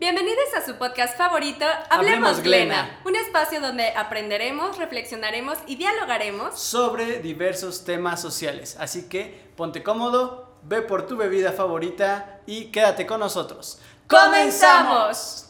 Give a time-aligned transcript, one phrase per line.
[0.00, 3.00] Bienvenidos a su podcast favorito, Hablemos, Hablemos Glena, Glena.
[3.04, 6.58] un espacio donde aprenderemos, reflexionaremos y dialogaremos.
[6.58, 8.78] sobre diversos temas sociales.
[8.80, 13.78] Así que ponte cómodo, ve por tu bebida favorita y quédate con nosotros.
[14.06, 15.48] ¡Comenzamos!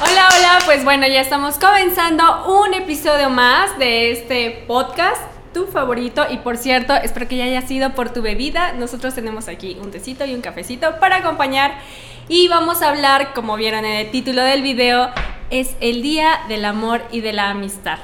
[0.00, 5.20] Hola, hola, pues bueno, ya estamos comenzando un episodio más de este podcast,
[5.52, 6.24] tu favorito.
[6.30, 8.72] Y por cierto, espero que ya haya sido por tu bebida.
[8.72, 11.78] Nosotros tenemos aquí un tecito y un cafecito para acompañar.
[12.28, 15.10] Y vamos a hablar, como vieron en el título del video,
[15.50, 17.98] es el Día del Amor y de la Amistad.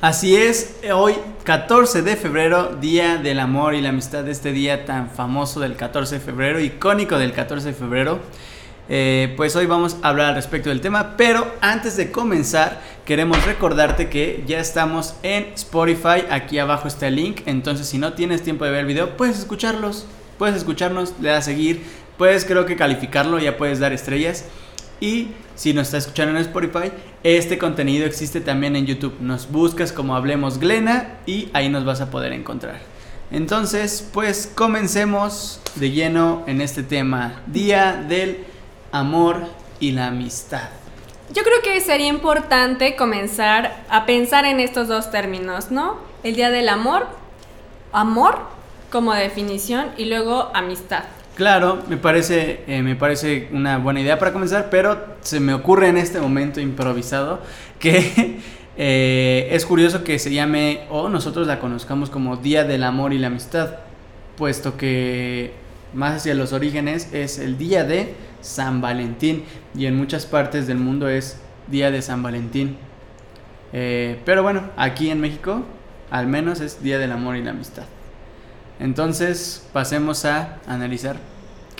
[0.00, 1.14] Así es, hoy
[1.44, 6.14] 14 de febrero, Día del Amor y la Amistad, este día tan famoso del 14
[6.14, 8.20] de febrero, icónico del 14 de febrero.
[8.88, 13.44] Eh, pues hoy vamos a hablar al respecto del tema, pero antes de comenzar queremos
[13.44, 18.42] recordarte que ya estamos en Spotify, aquí abajo está el link, entonces si no tienes
[18.42, 20.06] tiempo de ver el video, puedes escucharlos,
[20.38, 21.84] puedes escucharnos, le das a seguir,
[22.20, 24.44] puedes creo que calificarlo, ya puedes dar estrellas.
[25.00, 29.16] Y si nos estás escuchando en Spotify, este contenido existe también en YouTube.
[29.20, 32.78] Nos buscas como Hablemos Glena y ahí nos vas a poder encontrar.
[33.30, 38.44] Entonces, pues comencemos de lleno en este tema, Día del
[38.92, 39.46] Amor
[39.78, 40.68] y la Amistad.
[41.32, 45.96] Yo creo que sería importante comenzar a pensar en estos dos términos, ¿no?
[46.22, 47.06] El Día del Amor,
[47.94, 48.40] amor
[48.90, 51.04] como definición y luego amistad.
[51.40, 55.88] Claro, me parece, eh, me parece una buena idea para comenzar, pero se me ocurre
[55.88, 57.40] en este momento improvisado
[57.78, 58.40] que
[58.76, 63.18] eh, es curioso que se llame o nosotros la conozcamos como Día del Amor y
[63.18, 63.76] la Amistad,
[64.36, 65.54] puesto que
[65.94, 69.44] más hacia los orígenes es el día de San Valentín
[69.74, 72.76] y en muchas partes del mundo es Día de San Valentín.
[73.72, 75.62] Eh, pero bueno, aquí en México
[76.10, 77.84] al menos es Día del Amor y la Amistad.
[78.78, 81.29] Entonces pasemos a analizar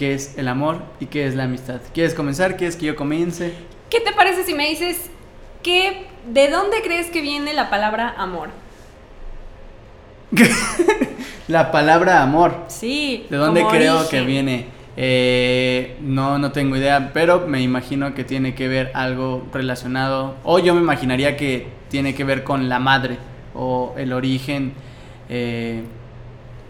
[0.01, 1.83] qué es el amor y qué es la amistad.
[1.93, 2.57] ¿Quieres comenzar?
[2.57, 3.53] ¿Quieres que yo comience?
[3.91, 5.11] ¿Qué te parece si me dices
[5.63, 8.49] que, de dónde crees que viene la palabra amor?
[11.49, 12.65] La palabra amor.
[12.69, 13.27] Sí.
[13.29, 14.11] ¿De dónde creo origen.
[14.11, 14.67] que viene?
[14.97, 20.61] Eh, no, no tengo idea, pero me imagino que tiene que ver algo relacionado, o
[20.61, 23.19] yo me imaginaría que tiene que ver con la madre,
[23.55, 24.73] o el origen,
[25.29, 25.83] eh,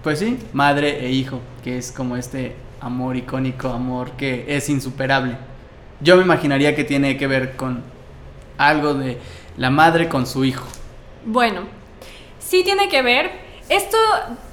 [0.02, 5.36] pues sí, madre e hijo, que es como este amor icónico, amor que es insuperable.
[6.00, 7.82] Yo me imaginaría que tiene que ver con
[8.56, 9.18] algo de
[9.56, 10.66] la madre con su hijo.
[11.24, 11.62] Bueno,
[12.38, 13.30] sí tiene que ver.
[13.68, 13.96] Esto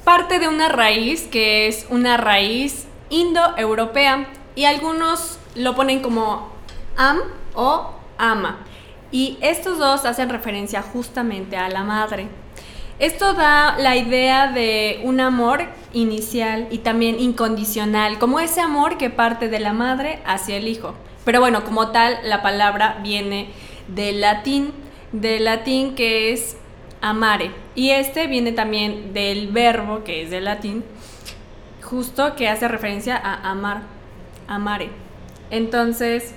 [0.03, 6.49] parte de una raíz que es una raíz indoeuropea y algunos lo ponen como
[6.97, 7.19] am
[7.55, 8.59] o ama.
[9.11, 12.27] Y estos dos hacen referencia justamente a la madre.
[13.00, 19.12] Esto da la idea de un amor inicial y también incondicional, como ese amor que
[19.12, 20.96] parte de la madre hacia el hijo.
[21.24, 23.50] Pero bueno, como tal, la palabra viene
[23.88, 24.74] del latín,
[25.12, 26.58] del latín que es
[27.00, 27.52] amare.
[27.75, 30.84] Y este viene también del verbo que es del latín,
[31.84, 33.84] justo que hace referencia a amar,
[34.47, 34.90] amare.
[35.52, 36.34] Entonces,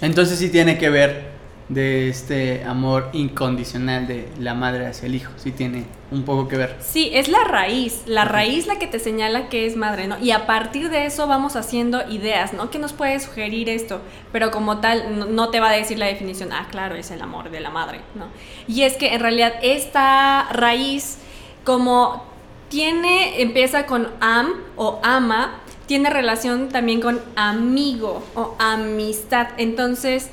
[0.00, 1.33] Entonces sí tiene que ver
[1.68, 6.56] de este amor incondicional de la madre hacia el hijo, sí tiene un poco que
[6.56, 6.76] ver.
[6.80, 10.18] Sí, es la raíz, la raíz la que te señala que es madre, ¿no?
[10.18, 12.70] Y a partir de eso vamos haciendo ideas, ¿no?
[12.70, 14.00] ¿Qué nos puede sugerir esto?
[14.30, 17.22] Pero como tal, no, no te va a decir la definición, ah, claro, es el
[17.22, 18.26] amor de la madre, ¿no?
[18.68, 21.18] Y es que en realidad esta raíz,
[21.64, 22.24] como
[22.68, 29.48] tiene, empieza con am o ama, tiene relación también con amigo o amistad.
[29.58, 30.30] Entonces,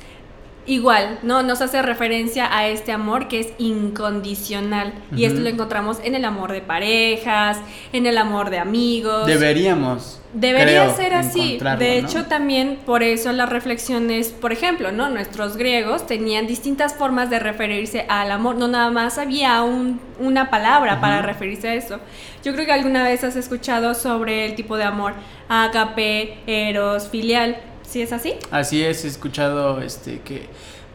[0.64, 1.42] Igual, ¿no?
[1.42, 4.92] Nos hace referencia a este amor que es incondicional.
[5.16, 7.58] Y esto lo encontramos en el amor de parejas,
[7.92, 9.26] en el amor de amigos.
[9.26, 10.20] Deberíamos.
[10.34, 11.58] Debería creo, ser así.
[11.58, 12.08] De ¿no?
[12.08, 15.10] hecho, también por eso las reflexiones, por ejemplo, ¿no?
[15.10, 18.54] Nuestros griegos tenían distintas formas de referirse al amor.
[18.56, 21.98] No nada más había un- una palabra para referirse a eso.
[22.44, 25.14] Yo creo que alguna vez has escuchado sobre el tipo de amor
[25.48, 27.56] agape, eros, filial.
[27.92, 28.36] ¿Sí es así?
[28.50, 30.46] Así es, he escuchado este que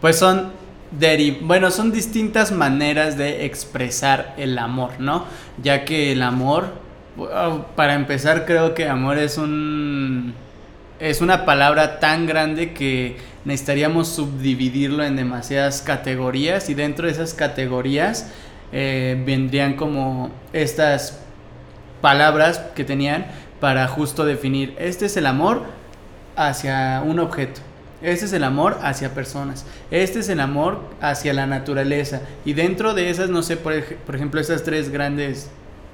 [0.01, 0.51] pues son
[1.41, 5.25] bueno, son distintas maneras de expresar el amor, ¿no?
[5.61, 6.73] Ya que el amor
[7.75, 10.33] para empezar creo que amor es un
[10.99, 17.35] es una palabra tan grande que necesitaríamos subdividirlo en demasiadas categorías y dentro de esas
[17.35, 18.31] categorías
[18.71, 21.19] eh, vendrían como estas
[22.01, 23.27] palabras que tenían
[23.59, 25.76] para justo definir este es el amor
[26.37, 27.59] hacia un objeto.
[28.01, 29.65] Este es el amor hacia personas.
[29.89, 32.21] Este es el amor hacia la naturaleza.
[32.45, 35.49] Y dentro de esas, no sé, por, por ejemplo, esas tres grandes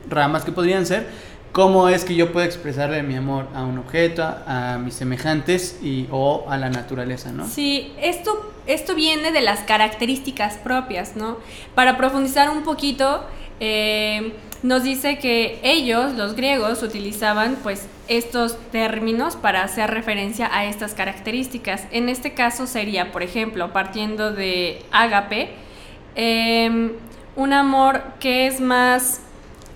[0.09, 1.07] ramas que podrían ser,
[1.53, 6.07] cómo es que yo puedo expresarle mi amor a un objeto, a, mis semejantes y,
[6.11, 7.47] o a la naturaleza, ¿no?
[7.47, 11.37] Sí, esto, esto viene de las características propias, ¿no?
[11.75, 13.23] Para profundizar un poquito,
[13.59, 20.65] eh, nos dice que ellos, los griegos, utilizaban pues estos términos para hacer referencia a
[20.65, 21.83] estas características.
[21.91, 25.51] En este caso sería, por ejemplo, partiendo de ágape,
[26.15, 26.93] em,
[27.35, 29.21] un amor que es más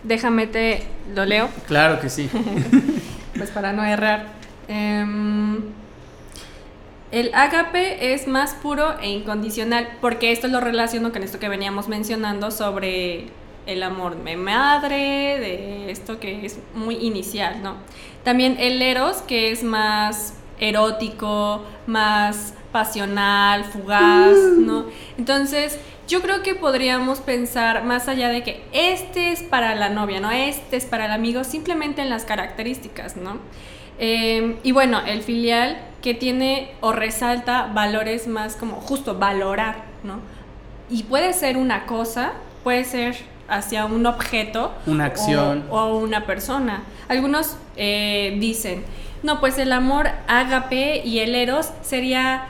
[0.08, 1.50] Déjame te lo leo.
[1.68, 2.30] Claro que sí.
[3.38, 4.28] pues para no errar.
[4.70, 5.62] Em,
[7.12, 11.88] el ágape es más puro e incondicional, porque esto lo relaciono con esto que veníamos
[11.88, 13.26] mencionando sobre
[13.68, 17.76] el amor de madre, de esto que es muy inicial, ¿no?
[18.24, 24.86] También el eros, que es más erótico, más pasional, fugaz, ¿no?
[25.18, 30.20] Entonces, yo creo que podríamos pensar más allá de que este es para la novia,
[30.20, 30.32] ¿no?
[30.32, 33.38] Este es para el amigo, simplemente en las características, ¿no?
[34.00, 40.20] Em, y bueno, el filial que tiene o resalta valores más como justo valorar, ¿no?
[40.90, 43.18] Y puede ser una cosa, puede ser
[43.48, 44.74] hacia un objeto.
[44.86, 45.66] Una acción.
[45.70, 46.84] O, una persona.
[47.08, 48.84] Algunos eh, dicen,
[49.24, 52.48] no, pues el amor ágape y el eros sería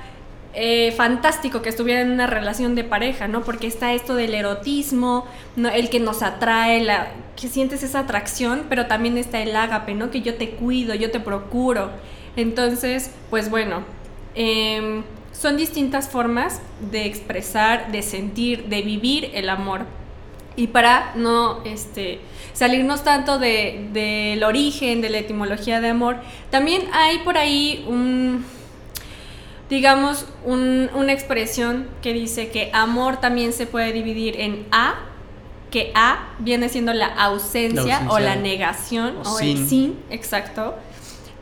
[0.54, 3.44] eh, fantástico que estuviera en una relación de pareja, ¿no?
[3.44, 5.70] Porque está esto del erotismo, ¿no?
[5.70, 10.10] el que nos atrae, la, que sientes esa atracción, pero también está el ágape, ¿no?
[10.10, 11.92] Que yo te cuido, yo te procuro.
[12.36, 13.84] Entonces, pues bueno,
[14.34, 16.60] em, son distintas formas
[16.92, 19.82] de expresar, de sentir, de vivir el amor.
[20.58, 22.20] Y para no este,
[22.52, 26.18] salirnos tanto del de, origen, de la etimología de amor,
[26.50, 28.44] también hay por ahí un,
[29.70, 34.96] digamos, una expresión que dice que amor también se puede dividir en A,
[35.72, 40.76] que A viene siendo la ausencia, o la negación o, el sin, exacto,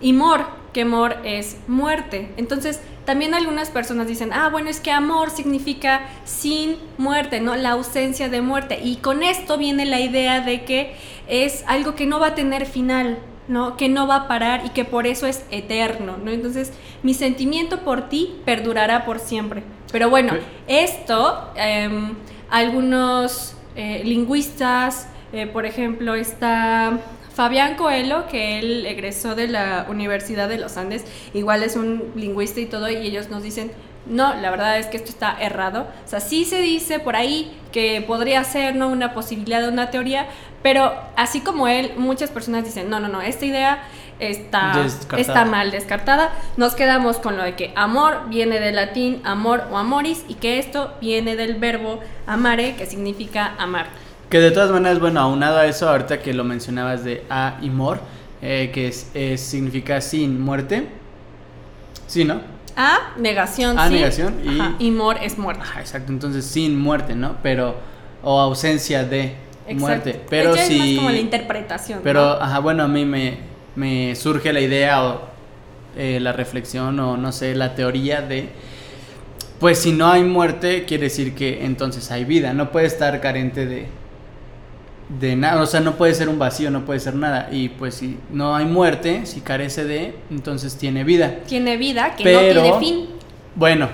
[0.02, 0.46] y mor,
[0.76, 2.34] que mor es muerte.
[2.36, 7.56] Entonces, también algunas personas dicen, ah, bueno, es que amor significa sin muerte, ¿no?
[7.56, 8.82] La ausencia de muerte.
[8.84, 10.94] Y con esto viene la idea de que
[11.30, 13.78] es algo que no va a tener final, ¿no?
[13.78, 16.30] Que no va a parar y que por eso es eterno, ¿no?
[16.30, 16.74] Entonces,
[17.04, 19.64] mi sentimiento por ti perdurará por siempre.
[19.94, 20.34] Pero bueno,
[20.68, 22.16] esto, em,
[22.50, 27.00] algunos eh, lingüistas, eh, por ejemplo, está
[27.36, 31.04] Fabián Coelho, que él egresó de la Universidad de los Andes,
[31.34, 33.72] igual es un lingüista y todo, y ellos nos dicen,
[34.06, 35.88] no, la verdad es que esto está errado.
[36.06, 38.88] O sea, sí se dice por ahí que podría ser ¿no?
[38.88, 40.28] una posibilidad de una teoría,
[40.64, 43.84] pero así como él, muchas personas dicen, no, no, no, esta idea
[44.20, 44.86] está,
[45.18, 46.32] está mal descartada.
[46.56, 50.58] Nos quedamos con lo de que amor viene del latín amor o amoris y que
[50.58, 53.88] esto viene del verbo amare, que significa amar.
[54.30, 57.70] Que de todas maneras, bueno, aunado a eso, ahorita que lo mencionabas de a y
[57.70, 58.00] mor,
[58.42, 60.88] eh, que es, significa sin muerte.
[62.08, 62.42] Sí, ¿no?
[62.76, 64.88] A, negación, A, negación y...
[64.88, 65.62] y mor es muerte.
[65.64, 67.38] Ajá, exacto, entonces sin muerte, ¿no?
[67.42, 67.76] Pero,
[68.24, 69.36] o ausencia de
[69.74, 70.22] muerte.
[70.30, 70.94] Pero si...
[70.94, 72.02] Es como la interpretación.
[72.04, 73.38] Pero, ajá, bueno, a mí me,
[73.76, 75.22] me surge la idea o
[75.96, 78.50] eh, la reflexión o no sé, la teoría de...
[79.60, 82.54] Pues si no hay muerte, quiere decir que entonces hay vida.
[82.54, 83.88] No puede estar carente de,
[85.10, 87.50] de nada, o sea, no puede ser un vacío, no puede ser nada.
[87.52, 91.40] Y pues si no hay muerte, si carece de, entonces tiene vida.
[91.48, 93.06] Tiene vida que no tiene fin.
[93.56, 93.90] Bueno,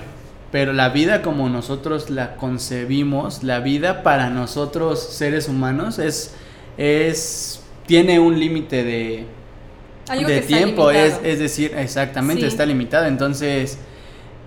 [0.51, 6.33] pero la vida como nosotros la concebimos, la vida para nosotros seres humanos es,
[6.77, 9.25] es tiene un límite de,
[10.25, 13.05] de tiempo, es, es, decir, exactamente, está limitado.
[13.05, 13.77] Entonces,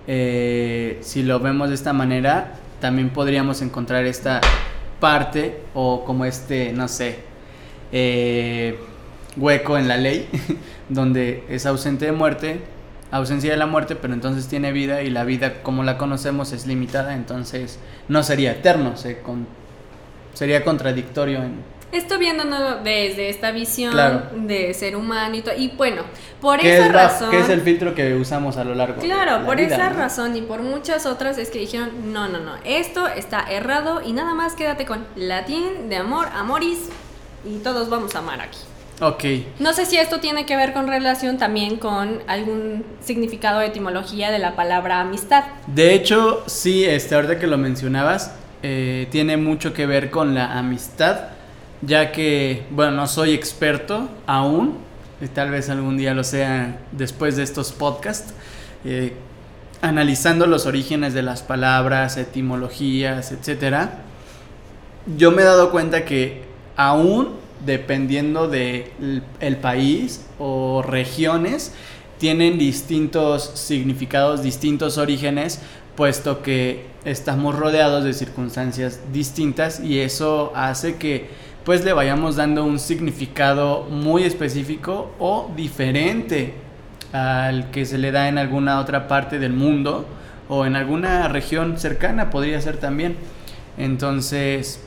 [0.07, 4.41] eh, si lo vemos de esta manera, también podríamos encontrar esta
[4.99, 7.19] parte o como este, no sé,
[7.91, 8.79] eh,
[9.37, 10.27] hueco en la ley,
[10.89, 12.61] donde es ausente de muerte,
[13.11, 16.67] ausencia de la muerte, pero entonces tiene vida y la vida como la conocemos es
[16.67, 19.19] limitada, entonces no sería eterno, se
[20.33, 23.95] sería contradictorio en, esto viéndonos desde esta visión
[24.47, 25.55] de ser humano y todo.
[25.55, 26.03] Y bueno,
[26.41, 27.31] por esa razón.
[27.31, 30.61] ¿Qué es el filtro que usamos a lo largo Claro, por esa razón y por
[30.61, 34.85] muchas otras es que dijeron: no, no, no, esto está errado y nada más quédate
[34.85, 36.89] con latín de amor, amoris
[37.45, 38.59] y todos vamos a amar aquí.
[39.01, 39.23] Ok.
[39.59, 44.31] No sé si esto tiene que ver con relación también con algún significado de etimología
[44.31, 45.43] de la palabra amistad.
[45.67, 48.33] De hecho, sí, este, ahorita que lo mencionabas,
[48.63, 51.34] eh, tiene mucho que ver con la amistad
[51.85, 54.77] ya que, bueno, no soy experto aún,
[55.21, 58.33] y tal vez algún día lo sea después de estos podcasts,
[58.83, 59.13] eh,
[59.81, 63.89] analizando los orígenes de las palabras, etimologías, etc.
[65.17, 66.43] Yo me he dado cuenta que
[66.75, 68.91] aún dependiendo de
[69.39, 71.73] el país o regiones,
[72.17, 75.59] tienen distintos significados, distintos orígenes,
[75.95, 81.29] puesto que estamos rodeados de circunstancias distintas y eso hace que
[81.65, 86.53] pues le vayamos dando un significado muy específico o diferente
[87.11, 90.05] al que se le da en alguna otra parte del mundo
[90.47, 93.15] o en alguna región cercana podría ser también.
[93.79, 94.79] Entonces,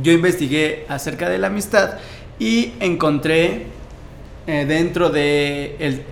[0.00, 1.98] yo investigué acerca de la amistad
[2.38, 3.66] y encontré
[4.46, 6.04] eh, dentro de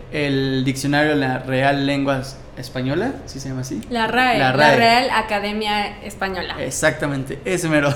[0.64, 3.80] diccionario de la Real Lenguas Española, ¿sí se llama así?
[3.90, 6.56] La RAE, la, Real Academia Española.
[6.58, 7.94] Exactamente, ese mero.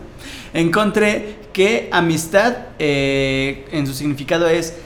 [0.52, 4.76] Encontré que amistad eh, en su significado es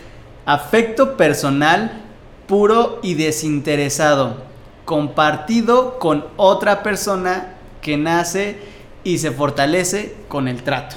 [0.47, 2.02] afecto personal
[2.47, 4.45] puro y desinteresado,
[4.85, 8.59] compartido con otra persona que nace
[9.04, 10.97] y se fortalece con el trato.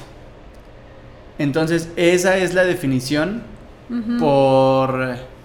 [1.38, 3.42] Entonces, esa es la definición
[4.18, 5.37] por...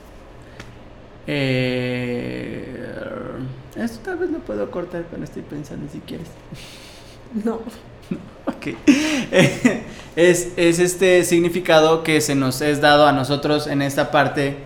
[1.27, 2.75] Eh,
[3.75, 6.27] esto tal vez lo puedo cortar cuando estoy pensando si quieres.
[7.43, 7.53] No.
[8.45, 8.67] ok.
[10.15, 14.57] es, es este significado que se nos es dado a nosotros en esta parte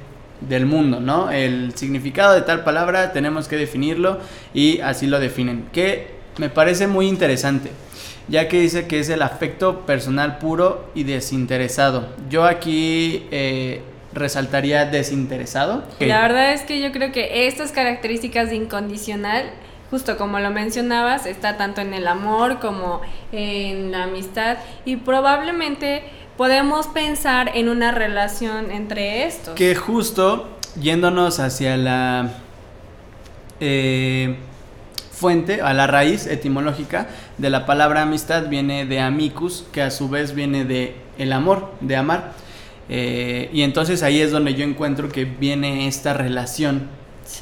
[0.41, 1.31] del mundo, ¿no?
[1.31, 4.19] El significado de tal palabra tenemos que definirlo
[4.53, 5.69] y así lo definen.
[5.71, 6.07] Que
[6.39, 7.71] me parece muy interesante
[8.27, 12.09] ya que dice que es el afecto personal puro y desinteresado.
[12.29, 13.81] Yo aquí eh,
[14.17, 15.83] resaltaría desinteresado.
[15.99, 19.45] La verdad es que yo creo que estas características de incondicional,
[19.89, 26.03] justo como lo mencionabas, está tanto en el amor como en la amistad y probablemente
[26.35, 29.55] podemos pensar en una relación entre estos.
[29.55, 32.29] Que justo yéndonos hacia la...
[33.59, 34.37] Eh,
[35.17, 37.07] fuente, a la raíz etimológica
[37.39, 41.71] de la palabra amistad viene de amicus, que a su vez viene de el amor,
[41.81, 42.33] de amar.
[42.89, 46.87] Eh, y entonces ahí es donde yo encuentro que viene esta relación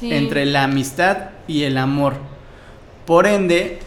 [0.02, 2.14] entre la amistad y el amor.
[3.04, 3.78] Por ende,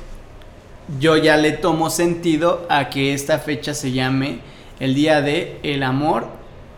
[0.99, 4.39] yo ya le tomo sentido a que esta fecha se llame
[4.79, 6.27] el día de el amor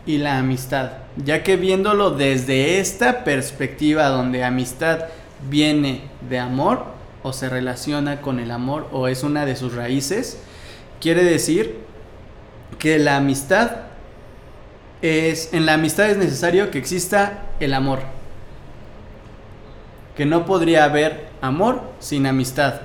[0.05, 5.05] y la amistad, ya que viéndolo desde esta perspectiva donde amistad
[5.47, 6.85] viene de amor,
[7.23, 10.39] o se relaciona con el amor o es una de sus raíces,
[10.99, 11.75] quiere decir
[12.79, 13.71] que la amistad
[15.01, 17.99] es, en la amistad es necesario que exista el amor.
[20.15, 22.81] Que no podría haber amor sin amistad.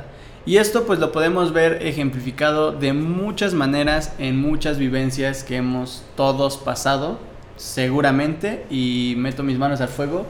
[0.47, 6.05] Y esto pues lo podemos ver ejemplificado de muchas maneras en muchas vivencias que hemos
[6.17, 7.19] todos pasado,
[7.57, 10.25] seguramente, y meto mis manos al fuego,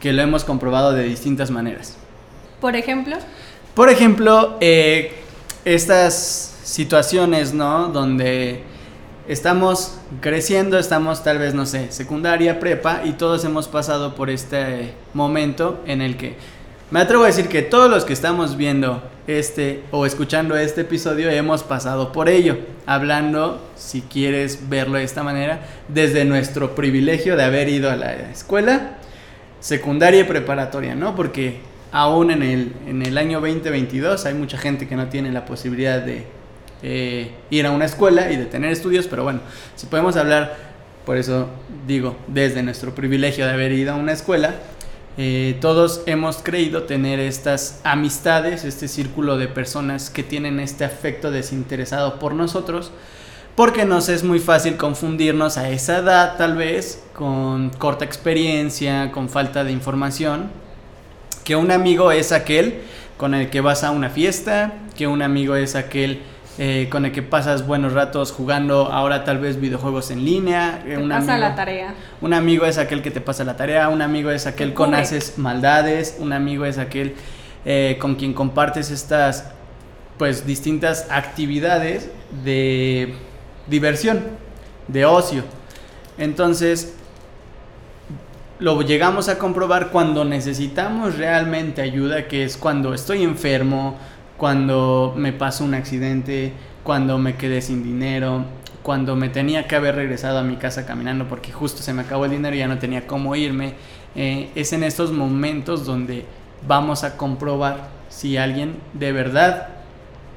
[0.00, 1.96] que lo hemos comprobado de distintas maneras.
[2.60, 3.16] Por ejemplo.
[3.74, 5.12] Por ejemplo, eh,
[5.66, 7.88] estas situaciones, ¿no?
[7.88, 8.64] Donde
[9.28, 14.92] estamos creciendo, estamos tal vez, no sé, secundaria, prepa, y todos hemos pasado por este
[15.14, 16.36] momento en el que
[16.90, 21.30] me atrevo a decir que todos los que estamos viendo este o escuchando este episodio
[21.30, 27.44] hemos pasado por ello, hablando, si quieres verlo de esta manera, desde nuestro privilegio de
[27.44, 28.98] haber ido a la escuela
[29.60, 31.16] secundaria y preparatoria, ¿no?
[31.16, 35.46] Porque aún en el, en el año 2022 hay mucha gente que no tiene la
[35.46, 36.26] posibilidad de
[36.86, 39.40] eh, ir a una escuela y de tener estudios, pero bueno,
[39.74, 40.54] si podemos hablar,
[41.06, 41.48] por eso
[41.86, 44.56] digo, desde nuestro privilegio de haber ido a una escuela,
[45.16, 51.30] eh, todos hemos creído tener estas amistades, este círculo de personas que tienen este afecto
[51.30, 52.90] desinteresado por nosotros,
[53.56, 59.30] porque nos es muy fácil confundirnos a esa edad tal vez, con corta experiencia, con
[59.30, 60.50] falta de información,
[61.44, 62.82] que un amigo es aquel
[63.16, 66.20] con el que vas a una fiesta, que un amigo es aquel
[66.56, 70.82] eh, con el que pasas buenos ratos jugando ahora tal vez videojuegos en línea.
[70.86, 71.94] Eh, te pasa la tarea.
[72.20, 75.36] Un amigo es aquel que te pasa la tarea, un amigo es aquel con haces
[75.36, 77.14] maldades, un amigo es aquel
[77.64, 79.50] eh, con quien compartes estas
[80.16, 82.10] pues distintas actividades
[82.44, 83.14] de
[83.66, 84.22] diversión,
[84.86, 85.42] de ocio.
[86.18, 86.94] Entonces,
[88.60, 93.98] lo llegamos a comprobar cuando necesitamos realmente ayuda, que es cuando estoy enfermo,
[94.44, 98.44] cuando me pasó un accidente, cuando me quedé sin dinero,
[98.82, 102.26] cuando me tenía que haber regresado a mi casa caminando porque justo se me acabó
[102.26, 103.72] el dinero y ya no tenía cómo irme.
[104.14, 106.26] Eh, es en estos momentos donde
[106.68, 109.68] vamos a comprobar si alguien de verdad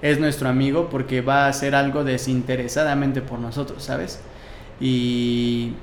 [0.02, 4.22] es nuestro amigo porque va a hacer algo desinteresadamente por nosotros, ¿sabes?
[4.80, 5.74] Y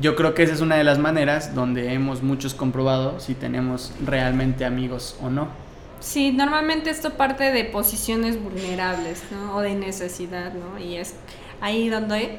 [0.00, 3.92] yo creo que esa es una de las maneras donde hemos muchos comprobado si tenemos
[4.04, 5.67] realmente amigos o no.
[6.00, 9.56] Sí, normalmente esto parte de posiciones vulnerables, ¿no?
[9.56, 10.78] O de necesidad, ¿no?
[10.78, 11.14] Y es
[11.60, 12.38] ahí donde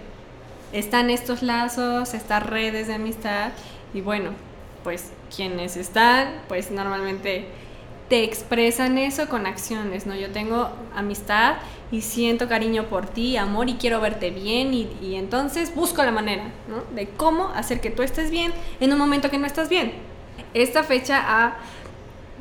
[0.72, 3.52] están estos lazos, estas redes de amistad
[3.94, 4.32] y bueno,
[4.84, 7.48] pues quienes están, pues normalmente
[8.08, 10.16] te expresan eso con acciones, ¿no?
[10.16, 11.58] Yo tengo amistad
[11.92, 16.12] y siento cariño por ti, amor y quiero verte bien y, y, entonces busco la
[16.12, 16.84] manera, ¿no?
[16.96, 19.92] De cómo hacer que tú estés bien en un momento que no estás bien.
[20.54, 21.58] Esta fecha ha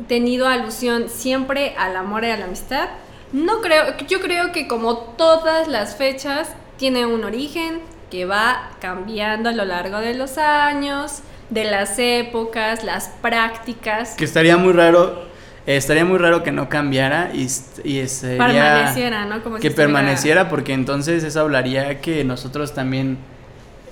[0.07, 2.89] tenido alusión siempre al amor y a la amistad.
[3.33, 9.51] No creo, yo creo que como todas las fechas tiene un origen que va cambiando
[9.51, 14.15] a lo largo de los años, de las épocas, las prácticas.
[14.17, 15.25] Que estaría muy raro,
[15.67, 17.49] eh, estaría muy raro que no cambiara y,
[17.85, 19.43] y sería, permaneciera, ¿no?
[19.43, 23.19] Como que permaneciera porque entonces eso hablaría que nosotros también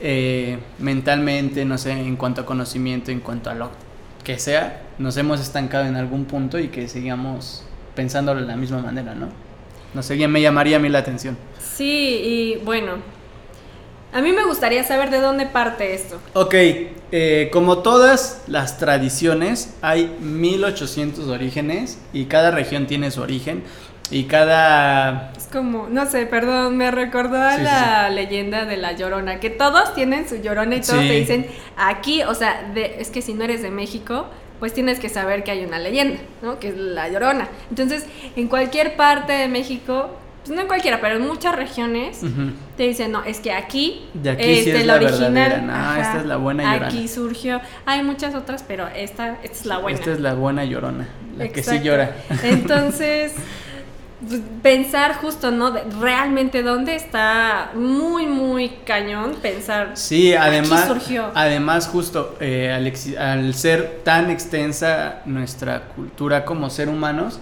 [0.01, 3.71] eh, mentalmente, no sé, en cuanto a conocimiento, en cuanto a lo
[4.27, 7.63] que sea, nos hemos estancado en algún punto y que sigamos
[7.95, 9.29] pensándolo de la misma manera, ¿no?
[9.95, 11.39] No sé, me llamaría a mí la atención.
[11.61, 12.95] Sí, y bueno,
[14.13, 16.19] a mí me gustaría saber de dónde parte esto.
[16.33, 16.55] Ok,
[17.13, 23.63] eh, como todas las tradiciones, hay 1800 orígenes y cada región tiene su origen.
[24.11, 25.33] Y cada...
[25.37, 29.95] Es como, no sé, perdón, me recordó a la leyenda de la Llorona, que todos
[29.95, 31.47] tienen su Llorona y todos te dicen,
[31.77, 34.27] aquí, o sea, de, es que si no eres de México,
[34.61, 36.59] pues tienes que saber que hay una leyenda, ¿no?
[36.59, 37.49] Que es la Llorona.
[37.69, 40.11] Entonces, en cualquier parte de México,
[40.45, 42.21] pues no en cualquiera, pero en muchas regiones,
[42.77, 45.67] te dicen, no, es que aquí, de aquí sí es, la, original.
[45.67, 46.87] No, esta es la buena Llorona.
[46.87, 49.99] Aquí surgió, hay muchas otras, pero esta, esta es la buena.
[49.99, 52.15] Esta es la buena Llorona, la que sí llora.
[52.45, 53.35] Entonces...
[54.63, 55.75] pensar justo, ¿no?
[56.01, 59.91] realmente dónde está muy, muy cañón pensar.
[59.95, 61.31] Sí, además, surgió.
[61.35, 62.73] además justo eh,
[63.19, 67.41] al, ser tan extensa nuestra cultura como ser humanos,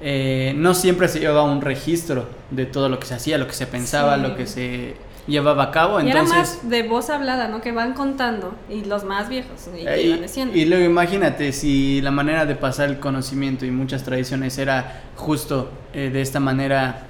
[0.00, 3.54] eh, no siempre se lleva un registro de todo lo que se hacía, lo que
[3.54, 4.96] se pensaba, lo que se
[5.26, 6.00] llevaba a cabo.
[6.00, 7.60] Y entonces, era más de voz hablada, ¿no?
[7.60, 12.46] Que van contando y los más viejos y, eh, y, luego imagínate si la manera
[12.46, 17.08] de pasar el conocimiento y muchas tradiciones era justo eh, de esta manera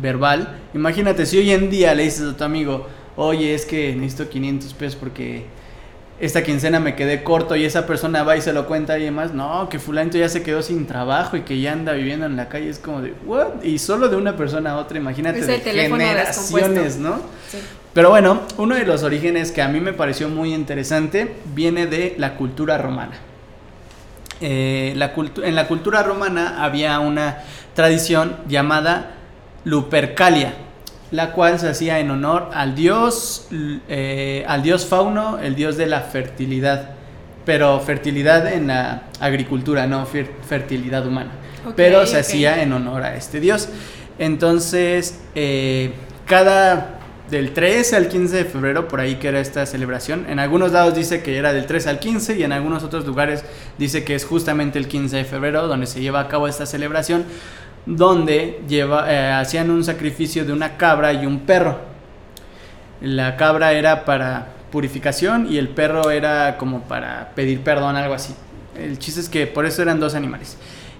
[0.00, 0.58] verbal.
[0.74, 4.74] Imagínate si hoy en día le dices a tu amigo, oye, es que necesito 500
[4.74, 5.46] pesos porque
[6.18, 9.34] esta quincena me quedé corto y esa persona va y se lo cuenta y demás,
[9.34, 12.48] no, que fulanito ya se quedó sin trabajo y que ya anda viviendo en la
[12.48, 13.62] calle, es como de, ¿what?
[13.62, 17.20] Y solo de una persona a otra, imagínate, de generaciones, ¿no?
[17.92, 22.14] Pero bueno, uno de los orígenes que a mí me pareció muy interesante viene de
[22.18, 23.18] la cultura romana.
[24.40, 27.38] Eh, la en la cultura romana había una
[27.74, 29.14] tradición llamada
[29.64, 30.54] Lupercalia,
[31.10, 33.48] la cual se hacía en honor al dios,
[33.88, 36.90] eh, al dios Fauno, el dios de la fertilidad,
[37.44, 41.30] pero fertilidad en la agricultura, no fertilidad humana,
[41.76, 43.68] pero se hacía en honor a este dios.
[44.18, 45.92] Entonces, eh,
[46.26, 46.96] cada
[47.30, 50.26] del 13 al 15 de febrero, por ahí que era esta celebración.
[50.28, 53.44] En algunos lados dice que era del 13 al 15 y en algunos otros lugares
[53.78, 57.24] dice que es justamente el 15 de febrero donde se lleva a cabo esta celebración
[57.86, 61.78] donde eh, hacían un sacrificio de una cabra y un perro.
[63.00, 68.34] La cabra era para purificación y el perro era como para pedir perdón, algo así.
[68.76, 70.58] El chiste es que por eso eran dos animales.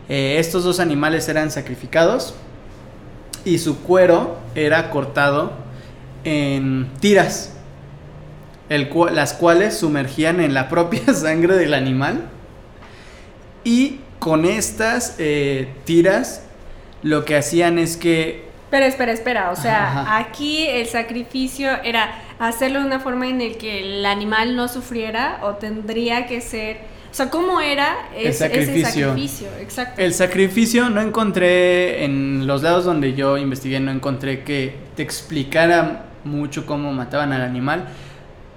[0.09, 2.35] Eh, estos dos animales eran sacrificados
[3.45, 5.53] y su cuero era cortado
[6.23, 7.53] en tiras,
[8.69, 12.29] las cuales sumergían en la propia sangre del animal
[13.65, 16.46] y con estas eh, tiras
[17.07, 18.45] lo que hacían es que...
[18.69, 23.59] Pero espera, espera, o sea, aquí el sacrificio era hacerlo de una forma en el
[23.59, 26.79] que el animal no sufriera o tendría que ser...
[27.09, 29.49] O sea, ¿cómo era el sacrificio.
[29.61, 30.03] Exacto.
[30.03, 36.07] El sacrificio no encontré, en los lados donde yo investigué, no encontré que te explicara
[36.25, 37.87] mucho cómo mataban al animal,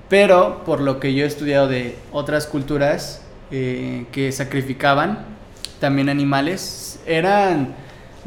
[0.10, 5.20] pero por lo que yo he estudiado de otras culturas eh, que sacrificaban
[5.80, 7.76] también animales, eran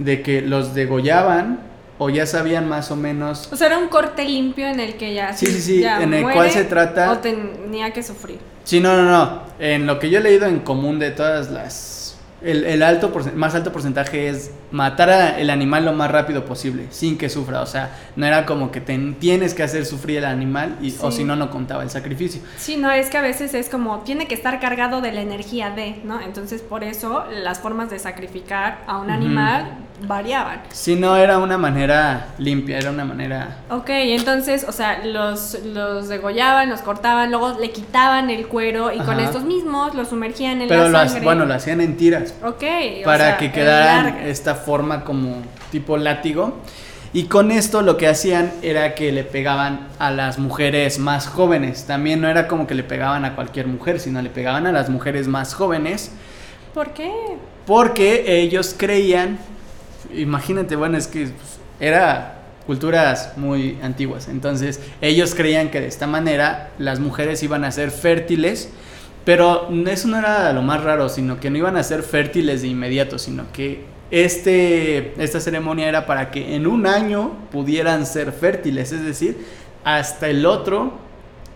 [0.05, 3.49] de que los degollaban o ya sabían más o menos.
[3.53, 5.33] O sea, era un corte limpio en el que ya.
[5.33, 7.13] Sí, sí, sí, en el cual se trata.
[7.13, 8.39] O tenía que sufrir.
[8.65, 9.43] Sí, no, no, no.
[9.59, 12.01] En lo que yo he leído en común de todas las.
[12.43, 17.29] El, alto más alto porcentaje es matar al animal lo más rápido posible, sin que
[17.29, 17.61] sufra.
[17.61, 21.23] O sea, no era como que tienes que hacer sufrir el animal y, o si
[21.23, 22.43] no, no contaba el sacrificio.
[22.57, 25.71] Sí, no, es que a veces es como, tiene que estar cargado de la energía
[25.71, 26.21] de, ¿no?
[26.21, 30.61] Entonces, por eso las formas de sacrificar a un animal variaban.
[30.71, 33.59] Si no era una manera limpia, era una manera...
[33.71, 38.99] Ok, entonces, o sea, los, los degollaban, los cortaban, luego le quitaban el cuero y
[38.99, 41.25] con estos mismos los sumergían en Pero la sangre.
[41.25, 42.35] bueno, lo hacían en tiras.
[42.45, 42.63] Ok.
[43.01, 46.59] o para sea, que quedara esta forma como tipo látigo.
[47.15, 51.85] Y con esto lo que hacían era que le pegaban a las mujeres más jóvenes.
[51.85, 54.89] También no era como que le pegaban a cualquier mujer, sino le pegaban a las
[54.89, 56.11] mujeres más jóvenes.
[56.73, 57.13] ¿Por qué?
[57.67, 59.39] Porque ellos creían,
[60.15, 64.29] imagínate, bueno, es que pues, era culturas muy antiguas.
[64.29, 68.71] Entonces ellos creían que de esta manera las mujeres iban a ser fértiles.
[69.25, 72.69] Pero eso no era lo más raro, sino que no iban a ser fértiles de
[72.69, 78.91] inmediato, sino que este, esta ceremonia era para que en un año pudieran ser fértiles,
[78.91, 79.39] es decir,
[79.85, 80.99] hasta el otro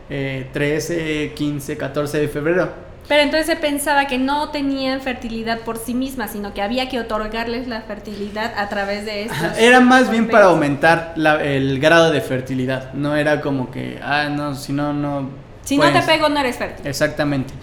[0.09, 2.86] eh, 13, 15, 14 de febrero.
[3.09, 6.99] Pero entonces se pensaba que no tenían fertilidad por sí mismas, sino que había que
[6.99, 9.39] otorgarles la fertilidad a través de estos.
[9.39, 12.93] Ajá, Era más bien para aumentar la- el grado de fertilidad.
[12.95, 15.31] No era como que, ah, no, si no, no.
[15.63, 16.87] Si no te pego, no eres fértil.
[16.87, 17.55] Exactamente.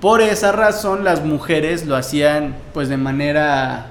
[0.00, 3.86] Por esa razón, las mujeres lo hacían, pues, de manera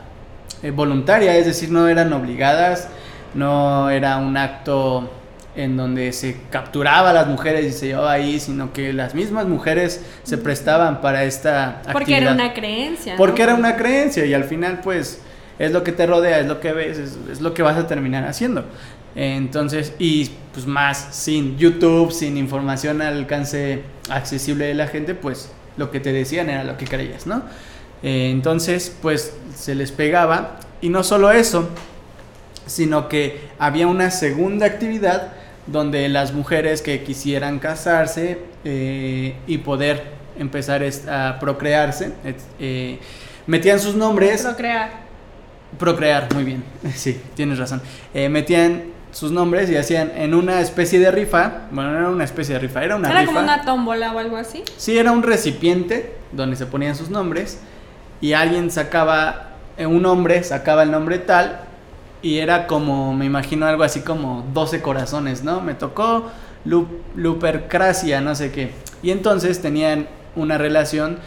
[0.62, 2.88] eh, voluntaria, es decir, no eran obligadas,
[3.34, 5.10] no era un acto
[5.56, 9.46] en donde se capturaba a las mujeres y se llevaba ahí, sino que las mismas
[9.48, 12.34] mujeres se prestaban para esta Porque era actividad.
[12.34, 13.14] una creencia.
[13.14, 13.18] ¿no?
[13.18, 15.22] Porque era una creencia y al final pues
[15.58, 17.88] es lo que te rodea, es lo que ves, es, es lo que vas a
[17.88, 18.64] terminar haciendo.
[19.16, 25.52] Entonces, y pues más sin YouTube, sin información al alcance accesible de la gente, pues
[25.78, 27.42] lo que te decían era lo que creías, ¿no?
[28.04, 31.70] Eh, entonces, pues se les pegaba y no solo eso,
[32.66, 35.34] sino que había una segunda actividad
[35.72, 40.04] donde las mujeres que quisieran casarse eh, y poder
[40.38, 42.12] empezar a procrearse,
[42.60, 43.00] eh,
[43.48, 44.90] metían sus nombres, Procrear.
[45.78, 46.64] procrear, muy bien,
[46.96, 47.82] sí, tienes razón,
[48.14, 52.24] Eh, metían sus nombres y hacían en una especie de rifa, bueno, no era una
[52.24, 53.34] especie de rifa, era una Era rifa.
[53.34, 54.64] como una tómbola o algo así.
[54.78, 57.60] Sí, era un recipiente donde se ponían sus nombres
[58.22, 59.48] y alguien sacaba,
[59.80, 61.62] un hombre sacaba el nombre tal
[62.22, 65.62] y era como, me imagino algo así como 12 corazones, ¿no?
[65.62, 66.30] Me tocó
[66.66, 68.72] Lu- Lupercracia, no sé qué.
[69.02, 71.20] Y entonces tenían una relación,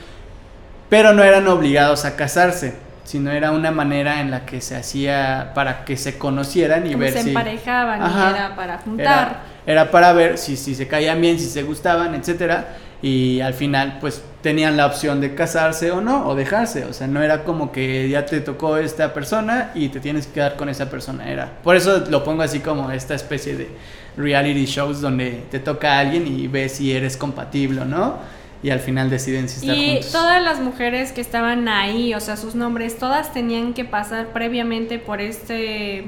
[0.89, 2.75] pero no eran obligados a casarse,
[3.05, 7.01] sino era una manera en la que se hacía para que se conocieran y Como
[7.01, 7.29] ver se si...
[7.31, 8.31] emparejaban Ajá.
[8.31, 9.29] y era para juntar.
[9.67, 12.77] Era, era para ver si, si se caían bien, si se gustaban, etcétera.
[13.01, 16.85] Y al final, pues tenían la opción de casarse o no, o dejarse.
[16.85, 20.35] O sea, no era como que ya te tocó esta persona y te tienes que
[20.35, 21.31] quedar con esa persona.
[21.31, 21.59] Era.
[21.63, 23.69] Por eso lo pongo así como esta especie de
[24.17, 28.17] reality shows donde te toca a alguien y ves si eres compatible o no.
[28.65, 30.13] Y al final deciden si estar Y juntos.
[30.13, 35.01] todas las mujeres que estaban ahí, o sea, sus nombres, todas tenían que pasar previamente
[35.01, 36.05] por este,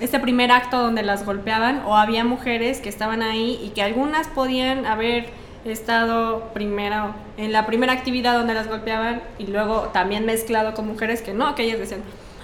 [0.00, 4.26] este primer acto donde las golpeaban, o había mujeres que estaban ahí y que algunas
[4.28, 5.30] podían haber
[5.72, 11.22] estado primero en la primera actividad donde las golpeaban y luego también mezclado con mujeres
[11.22, 12.00] que no, que ellas decían,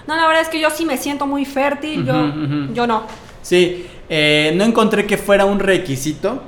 [0.07, 2.33] no, la verdad es que yo sí me siento muy fértil, yo,
[2.73, 3.03] yo no.
[3.41, 6.43] Sí, eh, no encontré que fuera un requisito,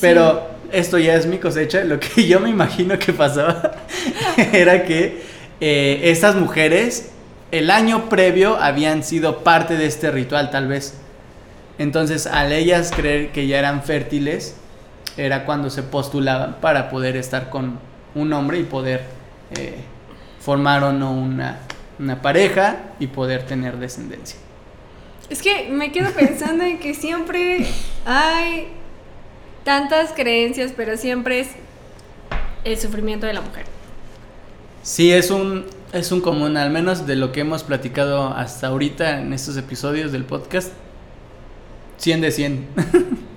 [0.00, 1.82] pero esto ya es mi cosecha.
[1.84, 3.72] Lo que yo me imagino que pasaba
[4.52, 5.22] era que
[5.60, 7.10] eh, estas mujeres
[7.50, 10.94] el año previo habían sido parte de este ritual, tal vez.
[11.78, 14.56] Entonces, al ellas creer que ya eran fértiles,
[15.16, 17.78] era cuando se postulaban para poder estar con
[18.14, 19.02] un hombre y poder
[19.56, 19.76] eh,
[20.40, 21.60] formar o no una,
[21.98, 24.38] una pareja y poder tener descendencia.
[25.30, 27.66] Es que me quedo pensando en que siempre
[28.04, 28.68] hay
[29.64, 31.48] tantas creencias, pero siempre es
[32.64, 33.64] el sufrimiento de la mujer.
[34.82, 39.20] Sí, es un, es un común, al menos de lo que hemos platicado hasta ahorita
[39.20, 40.72] en estos episodios del podcast.
[41.96, 42.68] 100 de 100.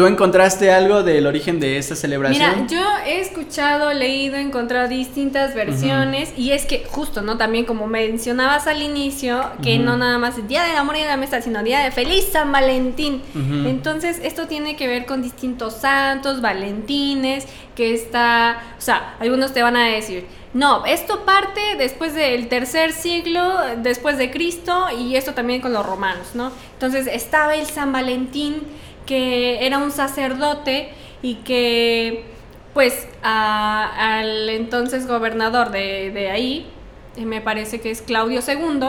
[0.00, 2.62] ¿Tú encontraste algo del origen de esta celebración?
[2.62, 7.36] Mira, yo he escuchado, leído, encontrado distintas versiones y es que justo, ¿no?
[7.36, 11.12] También como mencionabas al inicio, que no nada más el Día del Amor y la
[11.12, 13.20] Amistad, sino Día de Feliz San Valentín.
[13.66, 19.62] Entonces, esto tiene que ver con distintos santos, valentines, que está, o sea, algunos te
[19.62, 25.34] van a decir, no, esto parte después del tercer siglo, después de Cristo, y esto
[25.34, 26.52] también con los romanos, ¿no?
[26.72, 28.62] Entonces, estaba el San Valentín,
[29.06, 32.24] que era un sacerdote y que,
[32.74, 36.66] pues, al entonces gobernador de, de ahí,
[37.16, 38.88] eh, me parece que es Claudio II,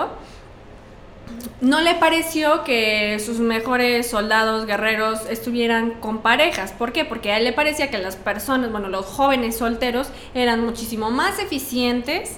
[1.61, 6.71] no le pareció que sus mejores soldados guerreros estuvieran con parejas.
[6.71, 7.05] ¿Por qué?
[7.05, 11.39] Porque a él le parecía que las personas, bueno, los jóvenes solteros eran muchísimo más
[11.39, 12.37] eficientes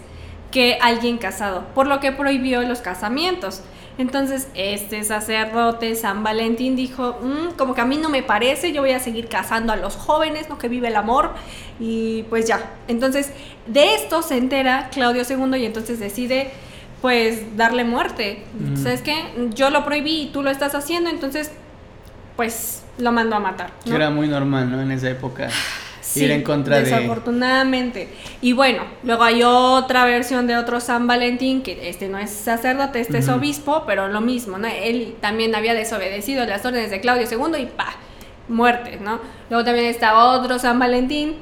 [0.51, 3.62] que alguien casado, por lo que prohibió los casamientos.
[3.97, 8.82] Entonces, este sacerdote San Valentín dijo, "Mm, como que a mí no me parece, yo
[8.82, 11.32] voy a seguir casando a los jóvenes, no que vive el amor,
[11.79, 12.71] y pues ya.
[12.88, 13.32] Entonces,
[13.67, 16.51] de esto se entera Claudio II y entonces decide
[17.01, 18.45] pues darle muerte.
[18.58, 18.77] Mm.
[18.77, 19.13] ¿Sabes qué?
[19.53, 21.51] Yo lo prohibí y tú lo estás haciendo, entonces
[22.36, 23.71] pues lo mandó a matar.
[23.86, 24.82] Era muy normal, ¿no?
[24.82, 25.49] En esa época.
[26.13, 26.84] Sí, ir en contra de...
[26.84, 28.08] desafortunadamente.
[28.41, 32.99] Y bueno, luego hay otra versión de otro San Valentín, que este no es sacerdote,
[32.99, 34.67] este es obispo, pero lo mismo, ¿no?
[34.67, 37.95] Él también había desobedecido las órdenes de Claudio II y pa,
[38.47, 39.19] muerte, ¿no?
[39.49, 41.36] Luego también está otro San Valentín,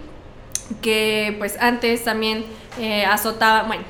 [0.81, 2.45] que pues antes también
[2.79, 3.83] eh, azotaba, bueno,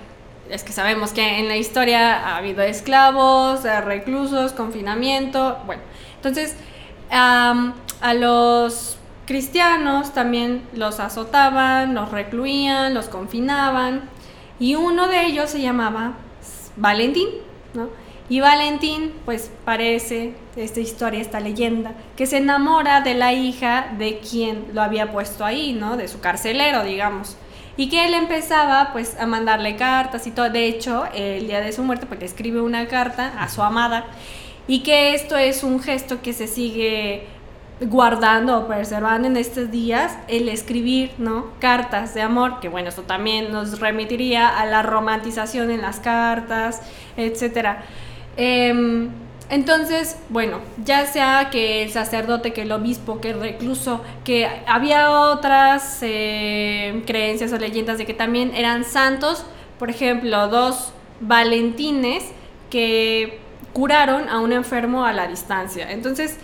[0.50, 5.84] es que sabemos que en la historia ha habido esclavos, eh, reclusos, confinamiento, bueno,
[6.16, 6.56] entonces
[7.12, 7.74] a
[8.16, 14.02] los cristianos también los azotaban, los recluían, los confinaban
[14.60, 16.14] y uno de ellos se llamaba
[16.76, 17.28] Valentín,
[17.74, 17.90] ¿no?
[18.32, 24.20] Y Valentín, pues parece, esta historia, esta leyenda, que se enamora de la hija de
[24.20, 25.98] quien lo había puesto ahí, ¿no?
[25.98, 27.36] De su carcelero, digamos.
[27.76, 30.50] Y que él empezaba, pues, a mandarle cartas y todo.
[30.50, 34.06] De hecho, el día de su muerte, pues, le escribe una carta a su amada.
[34.66, 37.28] Y que esto es un gesto que se sigue
[37.82, 41.48] guardando o preservando en estos días el escribir, ¿no?
[41.60, 46.82] Cartas de amor, que bueno, esto también nos remitiría a la romantización en las cartas,
[47.18, 47.84] etcétera.
[48.38, 49.10] Em,
[49.50, 55.12] entonces, bueno, ya sea que el sacerdote, que el obispo, que el recluso, que había
[55.12, 59.44] otras eh, creencias o leyendas de que también eran santos,
[59.80, 62.24] por ejemplo, dos valentines
[62.70, 63.40] que
[63.74, 65.92] curaron a un enfermo a la distancia.
[65.92, 66.38] Entonces,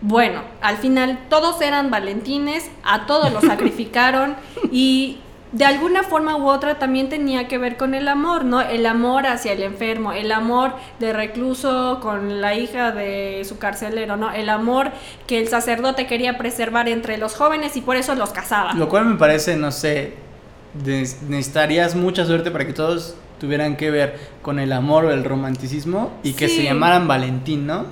[0.00, 4.36] bueno, al final todos eran valentines, a todos los sacrificaron
[4.70, 5.18] y
[5.52, 8.60] de alguna forma u otra también tenía que ver con el amor, ¿no?
[8.60, 14.16] El amor hacia el enfermo, el amor de recluso con la hija de su carcelero,
[14.16, 14.32] ¿no?
[14.32, 14.90] El amor
[15.26, 18.74] que el sacerdote quería preservar entre los jóvenes y por eso los casaba.
[18.74, 20.14] Lo cual me parece, no sé,
[20.84, 26.12] necesitarías mucha suerte para que todos tuvieran que ver con el amor o el romanticismo
[26.22, 27.86] y que se llamaran Valentín, ¿no?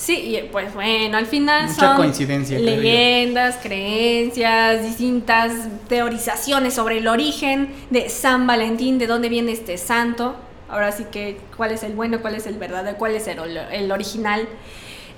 [0.00, 5.52] Sí, y pues bueno, al final Mucha son coincidencia, leyendas, creencias, distintas
[5.90, 10.36] teorizaciones sobre el origen de San Valentín, de dónde viene este santo.
[10.70, 13.38] Ahora sí que cuál es el bueno, cuál es el verdadero, cuál es el,
[13.72, 14.48] el original.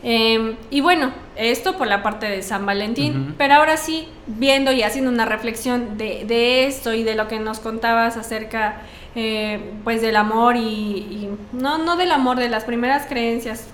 [0.02, 4.82] Eh, y bueno, esto por la parte de San Valentín, pero ahora sí, viendo y
[4.82, 8.82] haciendo una reflexión de, de esto y de lo que nos contabas acerca
[9.14, 13.68] eh, pues del amor y, y- no, no del amor, de las primeras creencias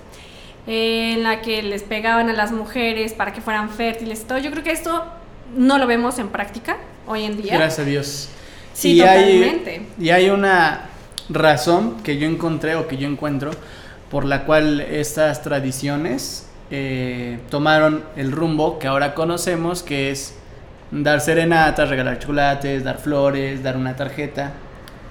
[0.71, 4.37] eh, en la que les pegaban a las mujeres para que fueran fértiles y todo,
[4.37, 5.03] yo creo que esto
[5.55, 6.77] no lo vemos en práctica
[7.07, 7.55] hoy en día.
[7.55, 8.29] Gracias a Dios.
[8.71, 9.71] Sí, y totalmente.
[9.71, 10.89] Hay, y hay una
[11.27, 13.49] razón que yo encontré o que yo encuentro
[14.11, 20.35] por la cual estas tradiciones eh, tomaron el rumbo que ahora conocemos, que es
[20.91, 24.51] dar serenatas, regalar chocolates, dar flores, dar una tarjeta.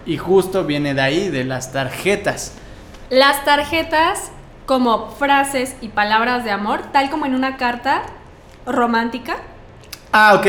[0.06, 2.52] Y justo viene de ahí, de las tarjetas.
[3.10, 4.30] Las tarjetas
[4.68, 8.02] como frases y palabras de amor, tal como en una carta
[8.66, 9.38] romántica.
[10.12, 10.44] Ah, ok,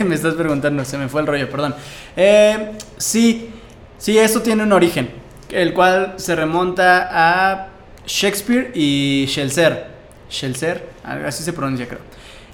[0.06, 1.74] me estás preguntando, se me fue el rollo, perdón.
[2.16, 3.50] Eh, sí,
[3.98, 5.10] sí, esto tiene un origen,
[5.50, 7.66] el cual se remonta a
[8.06, 9.88] Shakespeare y Shelser.
[10.30, 10.90] Shelser,
[11.26, 12.00] así se pronuncia, creo.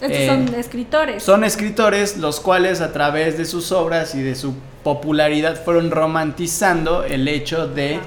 [0.00, 1.22] Estos Eh, son escritores.
[1.22, 7.04] Son escritores los cuales a través de sus obras y de su popularidad fueron romantizando
[7.04, 8.00] el hecho de.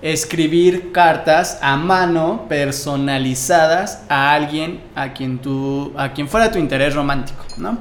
[0.00, 6.94] Escribir cartas a mano personalizadas a alguien a quien tú a quien fuera tu interés
[6.94, 7.78] romántico, ¿no?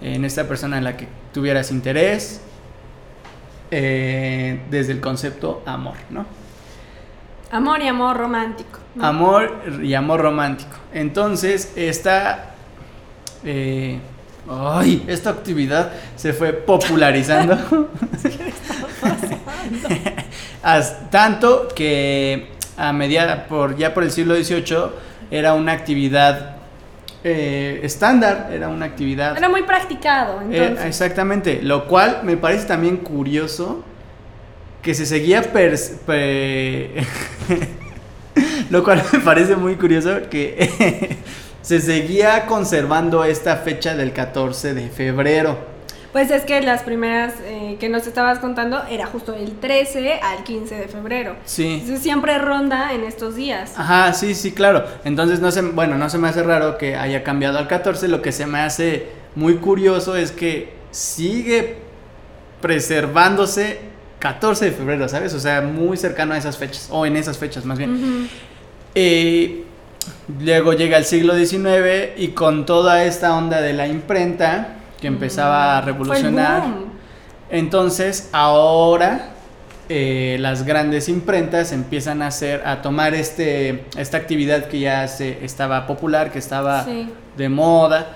[0.00, 2.40] En esta persona en la que tuvieras interés
[3.70, 6.24] eh, desde el concepto amor, ¿no?
[7.50, 8.78] Amor y amor romántico.
[8.94, 9.06] ¿no?
[9.06, 10.76] Amor y amor romántico.
[10.92, 12.54] Entonces, esta.
[13.44, 13.98] eh,
[14.48, 17.56] ay, esta actividad se fue popularizando.
[20.62, 24.76] Haz- tanto que a media, por, ya por el siglo XVIII
[25.30, 26.56] era una actividad
[27.24, 30.86] eh, estándar, era una actividad Era muy practicado, eh, entonces.
[30.86, 33.82] exactamente, lo cual me parece también curioso
[34.82, 35.96] que se seguía pers-
[38.70, 41.16] lo cual me parece muy curioso que
[41.62, 45.58] se seguía conservando esta fecha del 14 de febrero.
[46.12, 50.42] Pues es que las primeras eh, que nos estabas contando era justo el 13 al
[50.42, 51.36] 15 de febrero.
[51.44, 51.74] Sí.
[51.74, 53.74] Entonces siempre ronda en estos días.
[53.76, 54.84] Ajá, sí, sí, claro.
[55.04, 58.08] Entonces no se, bueno, no se me hace raro que haya cambiado al 14.
[58.08, 61.76] Lo que se me hace muy curioso es que sigue
[62.62, 63.80] preservándose
[64.18, 65.34] 14 de febrero, ¿sabes?
[65.34, 68.28] O sea, muy cercano a esas fechas, o en esas fechas más bien.
[68.94, 69.64] Eh,
[70.40, 75.78] luego llega el siglo XIX y con toda esta onda de la imprenta que empezaba
[75.78, 76.64] a revolucionar.
[77.50, 79.30] Entonces, ahora
[79.88, 85.44] eh, las grandes imprentas empiezan a hacer, a tomar este, esta actividad que ya se,
[85.44, 87.08] estaba popular, que estaba Sí.
[87.36, 88.06] de moda,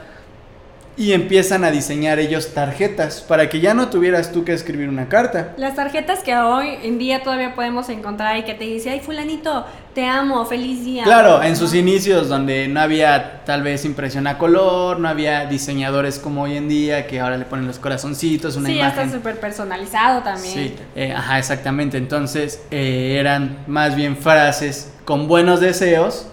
[0.95, 5.09] y empiezan a diseñar ellos tarjetas para que ya no tuvieras tú que escribir una
[5.09, 5.55] carta.
[5.57, 9.65] Las tarjetas que hoy en día todavía podemos encontrar y que te dice, ay fulanito,
[9.95, 11.05] te amo, feliz día.
[11.05, 16.19] Claro, en sus inicios donde no había tal vez impresión a color, no había diseñadores
[16.19, 19.19] como hoy en día que ahora le ponen los corazoncitos, una Sí, ya está imagen.
[19.19, 20.53] súper personalizado también.
[20.55, 21.97] Sí, eh, ajá, exactamente.
[21.97, 26.27] Entonces eh, eran más bien frases con buenos deseos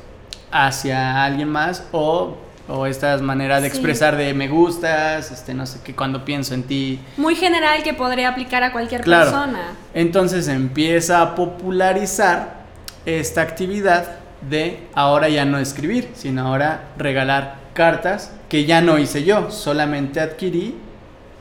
[0.52, 2.38] hacia alguien más o,
[2.70, 3.76] o estas maneras de Sí.
[3.76, 7.00] expresar de me gustas, este, no sé qué, cuando pienso en ti.
[7.18, 9.32] Muy general que podría aplicar a cualquier Claro.
[9.32, 9.60] persona.
[9.94, 12.60] Entonces empieza a popularizar
[13.06, 14.06] esta actividad
[14.48, 20.20] de ahora ya no escribir, sino ahora regalar cartas que ya no hice yo, solamente
[20.20, 20.76] adquirí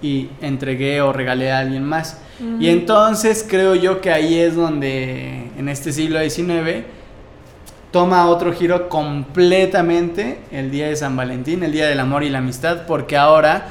[0.01, 2.19] y entregué o regalé a alguien más.
[2.61, 6.85] Y entonces creo yo que ahí es donde en este siglo XIX
[7.91, 12.39] toma otro giro completamente el día de San Valentín, el día del amor y la
[12.39, 13.69] amistad, porque ahora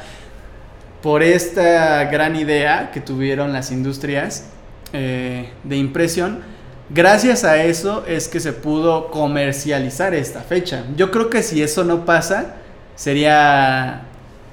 [1.01, 4.49] por esta gran idea que tuvieron las industrias
[4.93, 6.39] eh, de impresión,
[6.89, 10.83] gracias a eso es que se pudo comercializar esta fecha.
[10.95, 12.55] Yo creo que si eso no pasa,
[12.95, 14.01] sería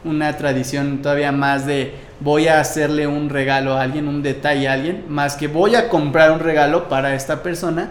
[0.04, 4.74] una tradición todavía más de voy a hacerle un regalo a alguien, un detalle a
[4.74, 7.90] alguien, más que voy a comprar un regalo para esta persona.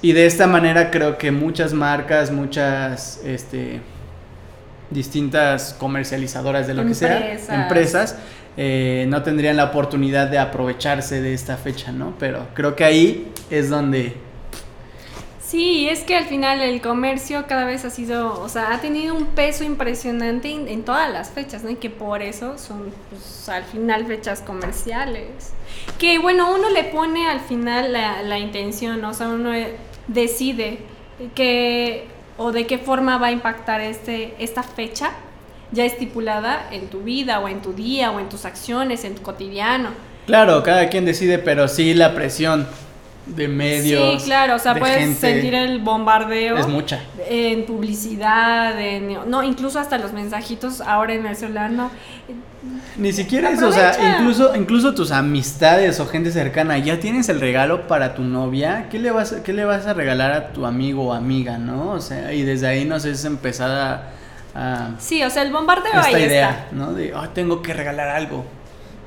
[0.00, 3.80] Y de esta manera creo que muchas marcas, muchas este,
[4.90, 8.16] distintas comercializadoras de lo que sea, Empresas.
[8.56, 12.14] eh, no tendrían la oportunidad de aprovecharse de esta fecha, ¿no?
[12.18, 14.14] Pero creo que ahí es donde...
[15.44, 19.14] Sí, es que al final el comercio cada vez ha sido, o sea, ha tenido
[19.14, 21.70] un peso impresionante en, en todas las fechas, ¿no?
[21.70, 25.54] Y que por eso son, pues, al final fechas comerciales.
[25.98, 29.52] Que bueno, uno le pone al final la, la intención, o sea, uno
[30.08, 30.78] decide
[31.34, 35.10] que o de qué forma va a impactar este, esta fecha
[35.72, 39.22] ya estipulada en tu vida o en tu día o en tus acciones, en tu
[39.22, 39.90] cotidiano.
[40.26, 42.66] Claro, cada quien decide, pero sí la presión
[43.28, 44.22] de medios.
[44.22, 46.56] sí, claro, o sea, de puedes gente sentir el bombardeo.
[46.58, 47.00] Es mucha.
[47.28, 51.90] en publicidad, en, no, incluso hasta los mensajitos ahora en el celular, no.
[52.96, 57.40] Ni siquiera eso, o sea, incluso, incluso tus amistades o gente cercana, ya tienes el
[57.40, 61.04] regalo para tu novia, ¿qué le vas, qué le vas a regalar a tu amigo
[61.04, 61.92] o amiga, no?
[61.92, 64.10] O sea, y desde ahí nos es empezada
[64.54, 66.66] a, Sí, o sea, el bombardeo esta ahí idea, está.
[66.72, 66.92] ¿no?
[66.92, 68.44] De, "Ah, tengo que regalar algo,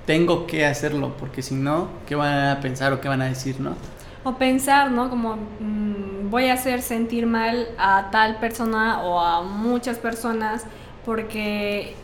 [0.05, 3.60] tengo que hacerlo, porque si no, ¿qué van a pensar o qué van a decir,
[3.60, 3.75] no?
[4.23, 5.10] O pensar, ¿no?
[5.10, 10.63] Como mm, voy a hacer sentir mal a tal persona o a muchas personas
[11.05, 11.95] porque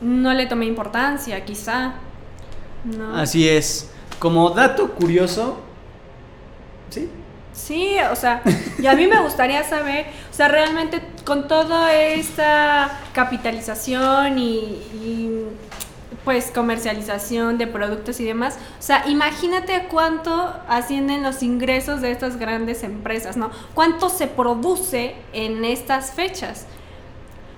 [0.00, 1.94] no le tomé importancia, quizá.
[2.84, 3.16] ¿no?
[3.16, 3.90] Así es.
[4.18, 5.60] Como dato curioso,
[6.90, 7.08] ¿sí?
[7.52, 8.42] Sí, o sea,
[8.78, 15.46] y a mí me gustaría saber, o sea, realmente con toda esta capitalización y, y,
[16.24, 22.36] pues comercialización de productos y demás, o sea, imagínate cuánto ascienden los ingresos de estas
[22.38, 23.50] grandes empresas, ¿no?
[23.74, 26.66] ¿Cuánto se produce en estas fechas?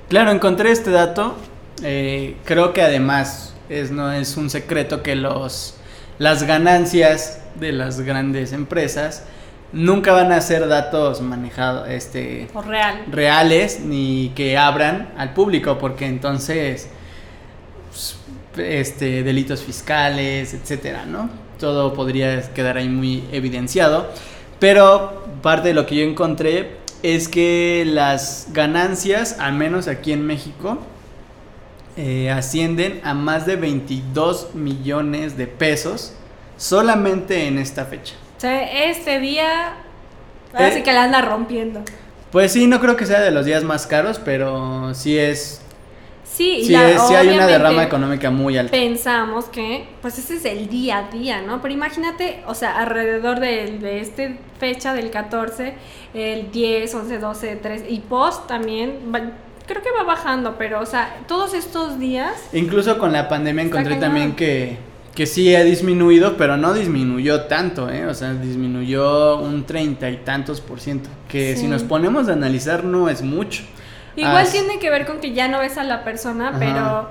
[0.09, 1.35] Claro, encontré este dato.
[1.83, 5.75] eh, creo que además es, no es un secreto que los,
[6.19, 9.25] las ganancias de las grandes empresas
[9.73, 13.03] nunca van a ser datos manejados este, O real.
[13.11, 16.89] reales ni que abran al público, porque entonces
[18.57, 21.31] este, delitos fiscales, etcétera, ¿no?
[21.59, 24.09] Todo podría quedar ahí muy evidenciado.
[24.59, 30.27] Pero parte de lo que yo encontré es que las ganancias, al menos aquí en
[30.27, 30.79] México,
[31.97, 36.13] eh, ascienden a más de 22 millones de pesos
[36.57, 38.15] solamente en esta fecha.
[38.37, 39.75] O sea, este día,
[40.53, 40.83] así Eh.
[40.83, 41.83] que la anda rompiendo.
[42.33, 45.61] Pues sí, no creo que sea de los días más caros, pero sí es
[46.25, 48.71] Sí, y Sí, la- es- sí hay una derrama económica muy alta.
[48.73, 51.61] pensamos que pues ese es el día a día, ¿no?
[51.63, 54.23] Pero imagínate, o sea, alrededor de, de esta
[54.59, 55.75] fecha del 14,
[56.15, 59.33] el 10, 11, 12, 13 y post también, va-
[59.67, 63.97] creo que va bajando, pero o sea, todos estos días, Incluso con la pandemia encontré
[63.97, 64.79] también que,
[65.15, 68.07] que sí ha disminuido, pero no disminuyó tanto, ¿eh?
[68.07, 71.09] O sea, disminuyó un treinta y tantos por ciento.
[71.29, 71.63] Que Sí.
[71.63, 73.63] si nos ponemos a analizar no es mucho.
[74.17, 76.59] Igual Ah, tiene que ver con que ya no ves a la persona, Ajá.
[76.59, 77.09] pero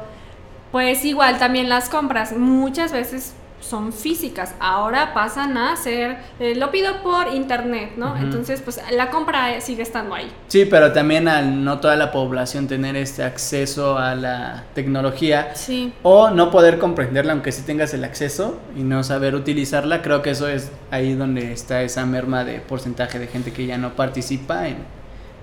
[0.71, 4.53] pues igual también las compras, muchas veces son físicas.
[4.59, 8.17] Ahora pasan a ser, eh, lo pido por internet, ¿no?
[8.17, 10.29] Entonces, pues la compra sigue estando ahí.
[10.49, 15.93] Sí, pero también al no toda la población tener este acceso a la tecnología Sí.
[16.03, 20.31] o no poder comprenderla aunque sí tengas el acceso y no saber utilizarla, creo que
[20.31, 24.67] eso es ahí donde está esa merma de porcentaje de gente que ya no participa
[24.67, 24.75] en,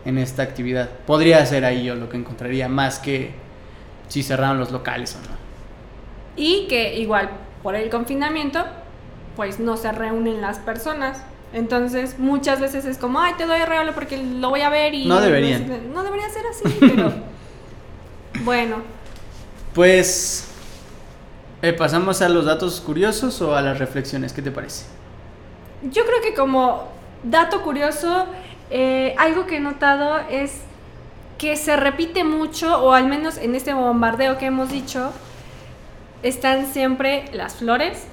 [0.05, 0.89] en esta actividad.
[1.07, 3.33] Podría ser ahí yo lo que encontraría más que
[4.09, 5.37] si cerraron los locales o no.
[6.37, 7.31] Y que igual
[7.63, 8.65] por el confinamiento,
[9.37, 11.23] pues no se reúnen las personas.
[11.53, 14.95] Entonces, muchas veces es como, ay, te doy el regalo porque lo voy a ver
[14.95, 15.07] y...
[15.07, 15.93] No deberían.
[15.93, 17.13] No debería ser así, pero...
[18.45, 18.77] bueno,
[19.75, 20.49] Pues
[21.63, 24.85] eh, pasamos a los datos curiosos o a las reflexiones, ¿qué te parece?
[25.83, 26.89] yo creo que como
[27.23, 28.27] dato curioso,
[28.71, 30.63] eh, algo que he notado es
[31.39, 35.11] que se repite mucho, o al menos en este bombardeo que hemos dicho,
[36.23, 38.07] están siempre las flores,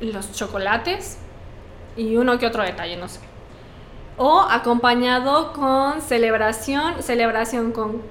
[0.00, 1.18] los chocolates
[1.96, 3.20] y uno que otro detalle, no sé.
[4.16, 8.02] O acompañado con celebración, celebración con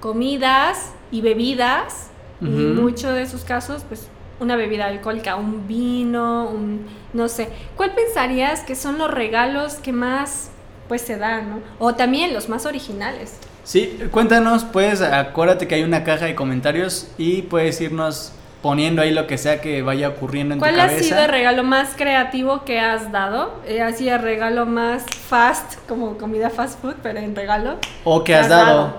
[0.00, 2.10] comidas y bebidas,
[2.40, 4.08] y en muchos de esos casos, pues
[4.38, 7.48] una bebida alcohólica, un vino, un no sé.
[7.76, 10.50] ¿Cuál pensarías que son los regalos que más
[10.88, 11.60] pues se dan, ¿no?
[11.78, 13.36] O también los más originales.
[13.64, 18.32] Sí, cuéntanos, pues acuérdate que hay una caja de comentarios y puedes irnos
[18.62, 21.04] poniendo ahí lo que sea que vaya ocurriendo en tu ¿Cuál ha cabeza.
[21.04, 23.60] sido el regalo más creativo que has dado?
[23.66, 27.76] Eh, así el regalo más fast, como comida fast food, pero en regalo.
[28.04, 28.94] o que has dado.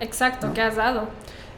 [0.00, 0.54] Exacto, ¿No?
[0.54, 1.08] ¿qué has dado?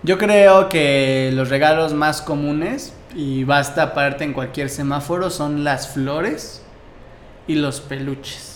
[0.02, 5.88] Yo creo que los regalos más comunes, y basta pararte en cualquier semáforo, son las
[5.88, 6.62] flores
[7.46, 8.55] y los peluches.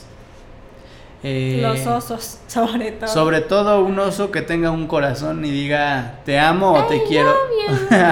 [1.23, 3.09] Eh, Los osos, sobre todo.
[3.09, 7.33] Sobre todo un oso que tenga un corazón y diga te amo o te quiero.
[7.69, 7.75] you.
[7.91, 8.07] I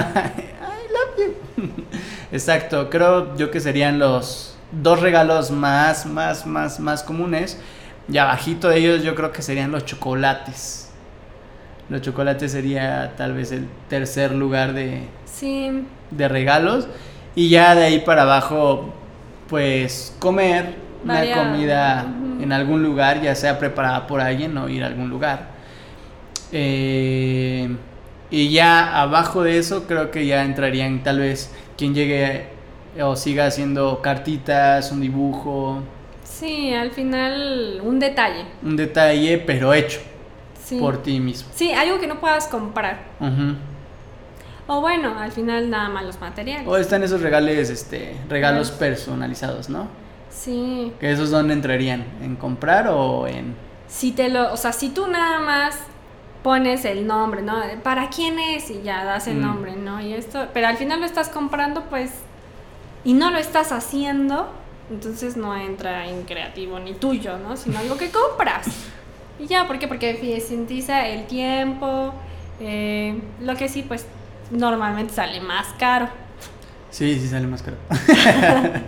[0.93, 1.17] love
[1.57, 1.71] you.
[2.31, 7.59] Exacto, creo yo que serían los dos regalos más, más, más, más comunes.
[8.11, 10.89] Y abajito de ellos yo creo que serían los chocolates.
[11.89, 16.87] Los chocolates sería tal vez el tercer lugar de, Sí, de regalos.
[17.35, 18.93] Y ya de ahí para abajo,
[19.47, 22.05] pues comer una comida
[22.41, 25.47] en algún lugar, ya sea preparada por alguien o ir a algún lugar.
[26.51, 27.69] Eh,
[28.31, 32.47] y ya abajo de eso creo que ya entrarían tal vez quien llegue
[33.01, 35.81] o siga haciendo cartitas, un dibujo,
[36.23, 38.45] sí, al final un detalle.
[38.63, 39.99] un detalle, pero hecho
[40.63, 40.77] Sí.
[40.79, 41.49] por ti mismo.
[41.55, 42.99] Sí, algo que no puedas comprar.
[44.67, 46.67] O bueno, al final nada más los materiales.
[46.67, 49.87] O están esos regales, este, regalos personalizados, ¿no?
[50.29, 50.93] Sí.
[50.99, 53.55] Que esos dónde entrarían, en comprar o en
[53.87, 55.77] Si te lo, o sea, si tú nada más
[56.43, 57.55] pones el nombre, ¿no?
[57.83, 58.69] ¿Para quién es?
[58.69, 59.41] Y ya das el Mm.
[59.41, 59.99] nombre, ¿no?
[60.01, 62.11] Y esto, pero al final lo estás comprando, pues,
[63.03, 64.47] y no lo estás haciendo,
[64.91, 67.57] entonces no entra en creativo ni tuyo, ¿no?
[67.57, 68.67] Sino algo que compras.
[69.39, 69.87] Y ya, ¿por qué?
[69.87, 72.13] Porque eficientiza el tiempo,
[72.59, 74.05] eh, lo que sí, pues,
[74.51, 76.09] normalmente sale más caro.
[76.91, 77.77] Sí, sí sale más caro.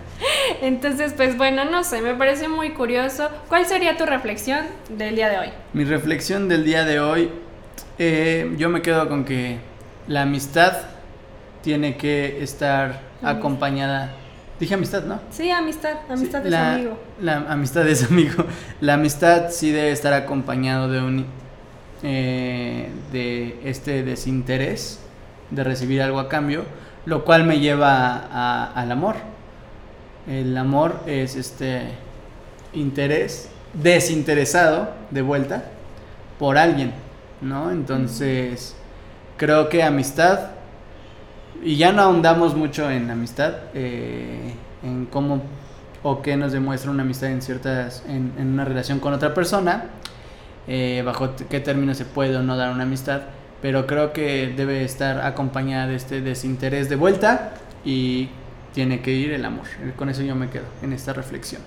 [0.61, 3.29] Entonces, pues bueno, no sé, me parece muy curioso.
[3.47, 5.47] ¿Cuál sería tu reflexión del día de hoy?
[5.73, 7.29] Mi reflexión del día de hoy,
[7.99, 9.57] eh, yo me quedo con que
[10.07, 10.73] la amistad
[11.63, 12.85] tiene que estar
[13.21, 13.29] Amistad.
[13.37, 14.11] acompañada.
[14.59, 15.19] Dije amistad, ¿no?
[15.31, 16.99] Sí, amistad, amistad Sí, es la, amigo.
[17.19, 18.45] La amistad es amigo.
[18.79, 21.25] La amistad sí debe estar acompañado de un
[22.03, 24.99] eh, de este desinterés
[25.51, 26.63] de recibir algo a cambio,
[27.05, 29.15] lo cual me lleva a- al amor.
[30.27, 31.81] El amor es este
[32.73, 35.63] interés desinteresado de vuelta
[36.39, 36.93] por alguien,
[37.41, 37.71] ¿no?
[37.71, 38.75] Entonces,
[39.37, 40.51] creo que amistad,
[41.63, 45.41] y ya no ahondamos mucho en amistad, eh, en cómo
[46.03, 49.85] o qué nos demuestra una amistad en ciertas, en, una relación con otra persona,
[50.67, 53.21] eh, bajo qué términos se puede o no dar una amistad,
[53.61, 57.53] pero creo que debe estar acompañada de este desinterés de vuelta
[57.85, 58.29] y
[58.73, 59.65] tiene que ir el amor.
[59.95, 61.61] Con eso yo me quedo en esta reflexión.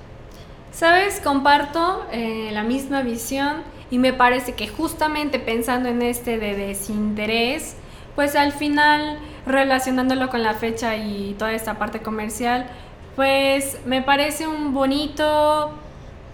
[0.72, 6.56] Sabes, comparto eh, la misma visión y me parece que justamente pensando en este de
[6.56, 7.76] desinterés,
[8.16, 12.66] pues al final relacionándolo con la fecha y toda esta parte comercial,
[13.14, 15.72] pues me parece un bonito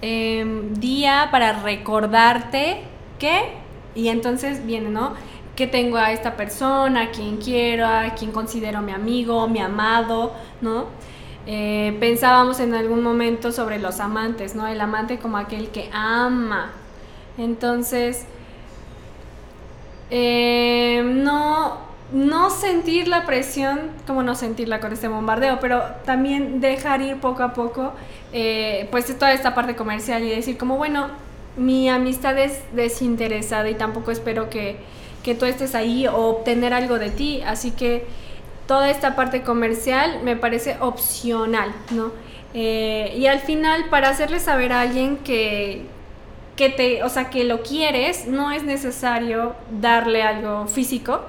[0.00, 2.82] em, día para recordarte
[3.18, 3.52] que,
[3.94, 5.14] y entonces viene, ¿no?
[5.60, 10.32] Que tengo a esta persona, a quien quiero, a quien considero mi amigo, mi amado,
[10.62, 10.86] ¿no?
[11.46, 14.66] Eh, pensábamos en algún momento sobre los amantes, ¿no?
[14.66, 16.70] El amante como aquel que ama.
[17.36, 18.24] Entonces,
[20.08, 21.76] eh, no,
[22.10, 27.42] no sentir la presión, como no sentirla con este bombardeo, pero también dejar ir poco
[27.42, 27.92] a poco,
[28.32, 31.08] eh, pues toda esta parte comercial y decir como, bueno,
[31.58, 34.78] mi amistad es desinteresada y tampoco espero que,
[35.22, 38.06] que tú estés ahí o obtener algo de ti, así que
[38.66, 42.12] toda esta parte comercial me parece opcional, ¿no?
[42.54, 45.86] Eh, y al final, para hacerle saber a alguien que,
[46.56, 51.20] que te, o sea, que lo quieres, no es necesario darle algo físico,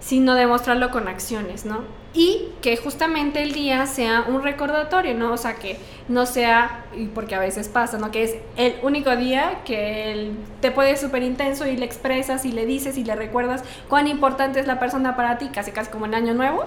[0.00, 2.03] sino demostrarlo con acciones, ¿no?
[2.14, 5.32] Y que justamente el día sea un recordatorio, ¿no?
[5.32, 8.12] O sea, que no sea, y porque a veces pasa, ¿no?
[8.12, 12.52] Que es el único día que él te puede súper intenso y le expresas y
[12.52, 16.06] le dices y le recuerdas cuán importante es la persona para ti, casi casi como
[16.06, 16.66] en Año Nuevo,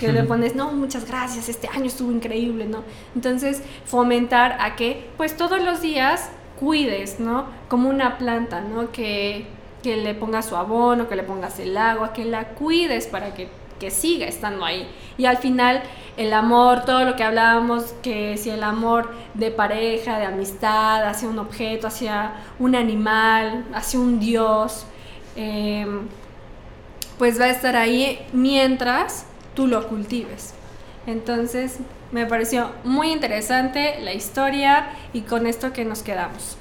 [0.00, 2.82] que le pones, no, muchas gracias, este año estuvo increíble, ¿no?
[3.14, 6.28] Entonces, fomentar a que, pues todos los días
[6.58, 7.46] cuides, ¿no?
[7.68, 8.90] Como una planta, ¿no?
[8.90, 9.46] Que
[9.82, 13.48] que le pongas su abono, que le pongas el agua, que la cuides para que,
[13.90, 14.86] siga estando ahí.
[15.16, 15.82] Y al final
[16.18, 21.28] el amor, todo lo que hablábamos, que si el amor de pareja, de amistad, hacia
[21.28, 24.84] un objeto, hacia un animal, hacia un dios,
[25.36, 26.08] em,
[27.18, 30.54] pues va a estar ahí mientras tú lo cultives.
[31.06, 31.78] Entonces
[32.12, 36.57] me pareció muy interesante la historia y con esto que nos quedamos.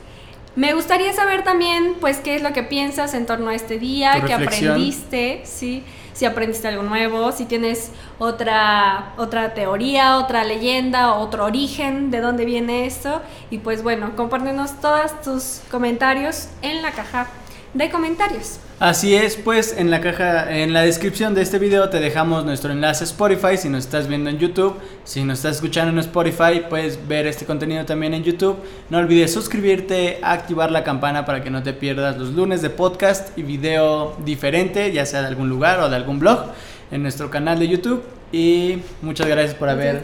[0.57, 4.23] Me gustaría saber también, pues, qué es lo que piensas en torno a este día,
[4.25, 5.83] qué aprendiste, ¿sí?
[6.17, 12.43] si aprendiste algo nuevo, si tienes otra, otra teoría, otra leyenda, otro origen de dónde
[12.43, 13.21] viene esto.
[13.51, 17.27] Y pues bueno, compártenos todos tus comentarios en la caja
[17.73, 18.59] de comentarios.
[18.79, 22.71] Así es, pues en la caja, en la descripción de este video te dejamos nuestro
[22.71, 24.75] enlace Spotify si nos estás viendo en YouTube.
[25.03, 28.57] Si nos estás escuchando en Spotify, puedes ver este contenido también en YouTube.
[28.91, 33.35] No olvides suscribirte, activar la campana para que no te pierdas los lunes de podcast
[33.35, 36.51] y video diferente, ya sea de algún lugar o de algún blog,
[36.91, 38.03] en nuestro canal de YouTube.
[38.31, 40.03] Y muchas gracias por haber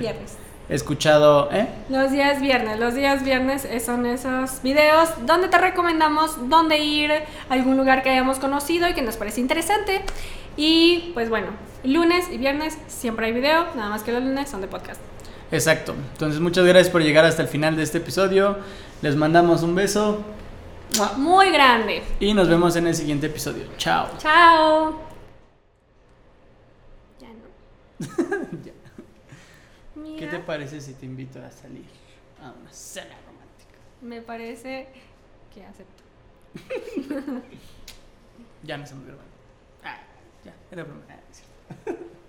[0.70, 1.68] escuchado, ¿eh?
[1.90, 7.12] Los días viernes, los días viernes son esos videos donde te recomendamos dónde ir,
[7.50, 10.02] algún lugar que hayamos conocido y que nos parece interesante.
[10.56, 11.48] Y pues bueno,
[11.84, 15.02] lunes y viernes siempre hay video, nada más que los lunes son de podcast.
[15.52, 15.94] Exacto.
[16.14, 18.58] Entonces muchas gracias por llegar hasta el final de este episodio.
[19.02, 20.24] Les mandamos un beso.
[21.18, 22.04] Muy grande.
[22.20, 23.66] Y nos vemos en el siguiente episodio.
[23.78, 24.08] Chao.
[24.18, 25.00] Chao.
[27.20, 28.73] Ya no.
[30.24, 31.86] ¿Qué te parece si te invito a salir
[32.42, 33.78] a una cena romántica?
[34.02, 34.88] Me parece
[35.54, 36.04] que acepto.
[38.64, 39.32] ya me estamos grabando.
[39.84, 40.00] Ah,
[40.46, 41.02] ya, era broma.
[41.10, 41.20] Ah,